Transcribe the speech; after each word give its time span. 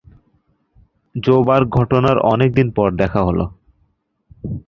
Joburg 1.15 1.67
ঘটনার 1.77 2.17
অনেকদিন 2.23 2.67
পর 2.71 2.87
দেখা 2.95 3.21
হলো। 3.23 3.45